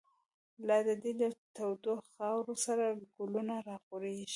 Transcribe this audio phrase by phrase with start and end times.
[0.67, 2.85] لاددی دتودوخاورو، سره
[3.17, 4.27] ګلونه راغوړیږی